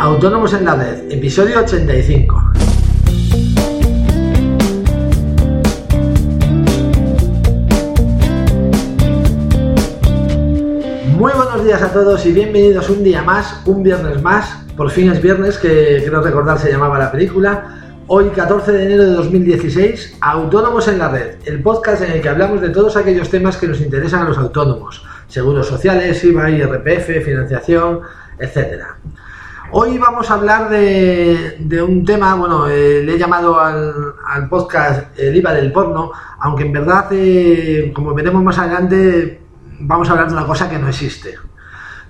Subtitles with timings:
[0.00, 2.42] Autónomos en la Red, episodio 85.
[11.16, 14.64] Muy buenos días a todos y bienvenidos un día más, un viernes más.
[14.76, 17.78] Por fin es viernes, que creo recordar se llamaba la película.
[18.06, 22.28] Hoy, 14 de enero de 2016, Autónomos en la Red, el podcast en el que
[22.28, 27.24] hablamos de todos aquellos temas que nos interesan a los autónomos, seguros sociales, IVA, IRPF,
[27.24, 28.00] financiación,
[28.38, 28.96] etcétera.
[29.70, 35.36] Hoy vamos a hablar de, un tema, bueno, eh, le he llamado al, podcast el
[35.36, 39.42] IVA del porno, aunque en verdad, eh, como veremos más adelante,
[39.80, 41.36] vamos a hablar de una cosa que no existe.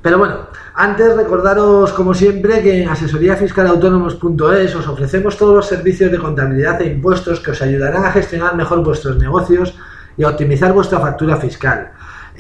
[0.01, 6.19] Pero bueno, antes recordaros como siempre que en asesoríafiscalautónomos.es os ofrecemos todos los servicios de
[6.19, 9.77] contabilidad e impuestos que os ayudarán a gestionar mejor vuestros negocios
[10.17, 11.91] y a optimizar vuestra factura fiscal.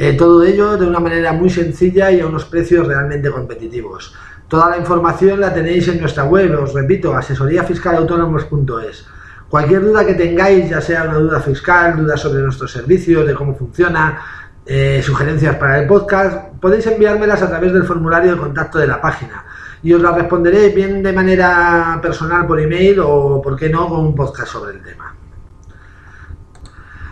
[0.01, 4.15] Eh, todo ello de una manera muy sencilla y a unos precios realmente competitivos.
[4.47, 9.07] Toda la información la tenéis en nuestra web, os repito, asesoríafiscalautónomos.es.
[9.49, 13.57] Cualquier duda que tengáis, ya sea una duda fiscal, dudas sobre nuestros servicios, de cómo
[13.57, 14.23] funciona,
[14.65, 19.01] eh, sugerencias para el podcast, podéis enviármelas a través del formulario de contacto de la
[19.01, 19.45] página
[19.83, 24.01] y os las responderé bien de manera personal por email o, por qué no, con
[24.01, 25.15] un podcast sobre el tema.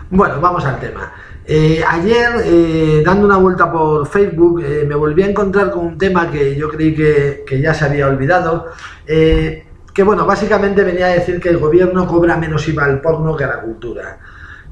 [0.09, 1.11] Bueno, vamos al tema.
[1.45, 5.97] Eh, ayer, eh, dando una vuelta por Facebook, eh, me volví a encontrar con un
[5.97, 8.67] tema que yo creí que, ya se había olvidado,
[9.05, 13.43] que bueno, básicamente venía a decir que el gobierno cobra menos IVA al porno que
[13.43, 14.19] a la cultura.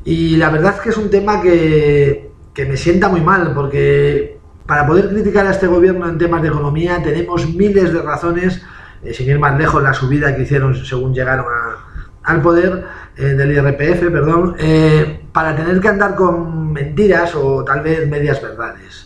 [0.05, 4.37] Y la verdad es que es un tema que, que me sienta muy mal, porque
[4.65, 8.61] para poder criticar a este gobierno en temas de economía tenemos miles de razones,
[9.11, 11.45] sin ir más lejos la subida que hicieron según llegaron
[12.25, 12.83] al poder,
[13.15, 14.55] del IRPF, perdón,
[15.31, 19.05] para tener que andar con mentiras o tal vez medias verdades.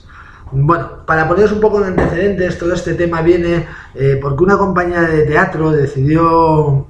[0.52, 5.02] Bueno, para poneros un poco de antecedentes, todo este tema viene eh, porque una compañía
[5.02, 6.88] de teatro decidió,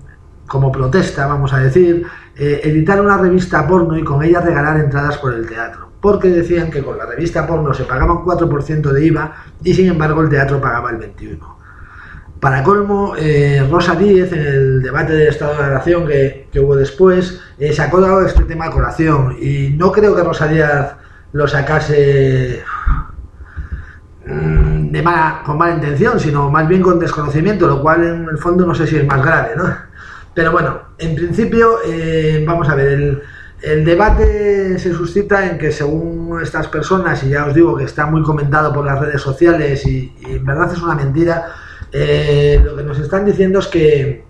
[0.47, 2.05] como protesta, vamos a decir,
[2.37, 5.89] eh, editar una revista porno y con ella regalar entradas por el teatro.
[5.99, 9.87] Porque decían que con la revista porno se pagaba un 4% de IVA y sin
[9.87, 11.39] embargo el teatro pagaba el 21%.
[12.39, 16.75] Para colmo, eh, Rosa Díez, en el debate de Estado de la Nación que, hubo
[16.75, 19.37] después, eh, sacó este tema a colación.
[19.39, 20.69] Y no creo que Rosa Díez
[21.33, 22.63] lo sacase
[24.25, 25.03] mm, de
[25.45, 28.87] con mala intención, sino más bien con desconocimiento, lo cual en el fondo no sé
[28.87, 29.63] si es más grave, ¿no?
[30.33, 33.21] Pero bueno, en principio, eh, vamos a ver, el,
[33.61, 38.05] el, debate se suscita en que según estas personas, y ya os digo que está
[38.05, 41.47] muy comentado por las redes sociales y en verdad es una mentira,
[41.91, 44.23] eh, lo que nos están diciendo es que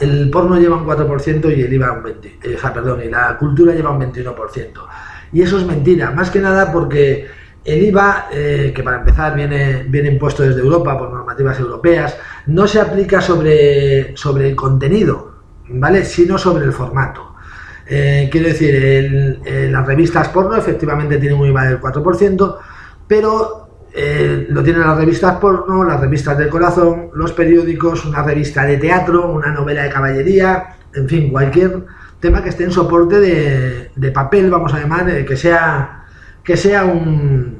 [0.00, 3.72] el porno lleva un 4% y el IVA un 20%, eh, perdón, y la cultura
[3.74, 4.86] lleva un 21%.
[5.32, 7.26] Y eso es mentira, más que nada porque
[7.64, 12.16] el IVA, eh, que para empezar viene, viene impuesto desde Europa por normativas europeas,
[12.46, 15.34] no se aplica sobre, sobre el contenido,
[15.68, 16.04] ¿vale?
[16.04, 17.34] Sino sobre el formato.
[17.86, 19.40] quiero decir,
[19.70, 22.56] las revistas porno efectivamente tienen un IVA del 4%,
[23.06, 23.63] pero
[23.96, 28.76] eh, lo tienen las revistas porno, las revistas del corazón, los periódicos, una revista de
[28.76, 31.86] teatro, una novela de caballería, en fin, cualquier
[32.18, 36.06] tema que esté en soporte de, papel, vamos a llamar, eh, que sea
[36.42, 37.56] que sea un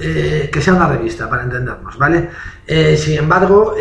[0.00, 2.30] eh, que sea una revista, para entendernos, ¿vale?
[2.96, 3.74] sin embargo,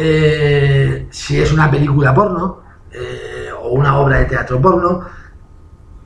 [1.11, 2.63] si es una película porno
[3.61, 5.05] o una obra de teatro porno,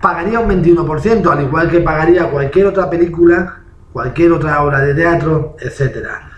[0.02, 3.65] pagaría un 21%, al igual que pagaría cualquier otra película
[3.96, 6.30] cualquier otra obra de teatro, etcétera.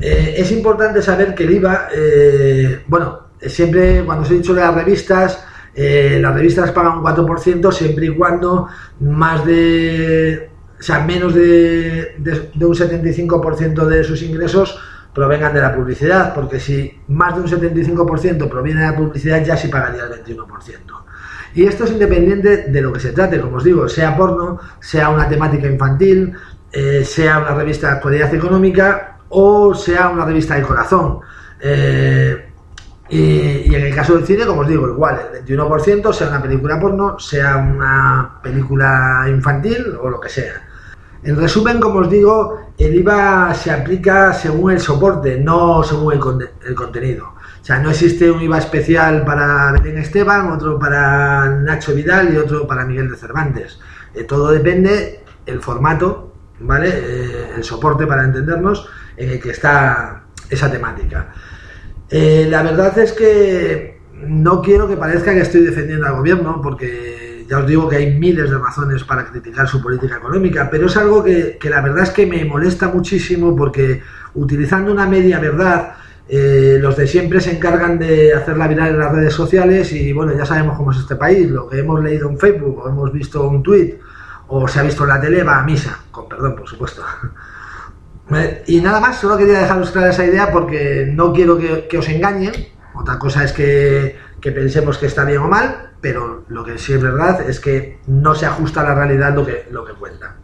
[0.00, 4.62] Eh, es importante saber que el IVA, eh, bueno, siempre cuando se ha dicho de
[4.62, 8.66] las revistas, eh, las revistas pagan un 4% siempre y cuando
[8.98, 10.50] más de,
[10.80, 12.16] sea, menos de,
[12.60, 14.76] un 75% de sus ingresos
[15.14, 19.56] provengan de la publicidad, porque si más de un 75% proviene de la publicidad ya
[19.56, 20.96] sí pagaría el 21%.
[21.54, 25.08] Y esto es independiente de lo que se trate, como os digo, sea porno, sea
[25.08, 26.34] una temática infantil,
[26.72, 31.20] eh, sea una revista de actualidad económica o sea una revista de corazón.
[31.60, 32.52] Eh,
[33.08, 36.80] y, en el caso del cine, como os digo, igual, el 21% sea una película
[36.80, 40.62] porno, sea una película infantil o lo que sea.
[41.22, 46.74] En resumen, como os digo, el IVA se aplica según el soporte, no según el,
[46.74, 47.26] contenido.
[47.26, 52.36] O sea, no existe un IVA especial para Belén Esteban, otro para Nacho Vidal y
[52.36, 53.80] otro para Miguel de Cervantes.
[54.14, 56.88] Eh, todo depende el formato ¿vale?
[56.88, 61.32] Eh, el soporte para entendernos en el que está esa temática.
[62.08, 67.44] Eh, la verdad es que no quiero que parezca que estoy defendiendo al gobierno, porque
[67.48, 70.96] ya os digo que hay miles de razones para criticar su política económica, pero es
[70.96, 74.02] algo que, que la verdad es que me molesta muchísimo porque
[74.34, 75.94] utilizando una media verdad,
[76.28, 80.32] eh, los de siempre se encargan de hacerla viral en las redes sociales y bueno,
[80.36, 83.48] ya sabemos cómo es este país, lo que hemos leído en Facebook o hemos visto
[83.48, 83.98] un tweet
[84.48, 86.00] o se ha visto en la tele va a misa,
[86.36, 87.02] perdón, por supuesto.
[88.66, 92.52] y nada más, solo quería dejaros clara esa idea porque no quiero que, os engañen,
[92.94, 97.02] otra cosa es que, pensemos que está bien o mal, pero lo que sí es
[97.02, 100.36] verdad es que no se ajusta a la realidad lo que, lo que cuenta.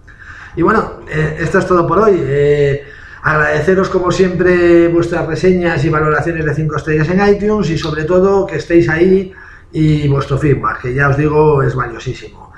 [0.57, 2.21] Y bueno, eh, esto es todo por hoy.
[2.21, 2.85] Eh,
[3.23, 8.47] Agradeceros como siempre vuestras reseñas y valoraciones de 5 estrellas en iTunes y sobre todo
[8.47, 9.33] que estéis ahí
[9.71, 12.52] y vuestro feedback, que ya os digo es valiosísimo.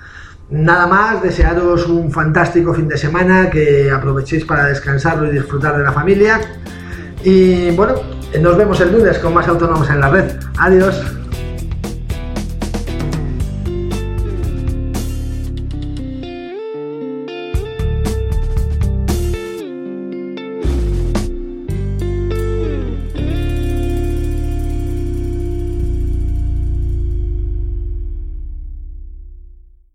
[0.54, 5.82] Nada más, desearos un fantástico fin de semana, que aprovechéis para descansarlo y disfrutar de
[5.82, 6.40] la familia.
[7.24, 7.94] Y bueno,
[8.40, 10.30] nos vemos el lunes con más autónomos en la red.
[10.56, 11.23] Adiós.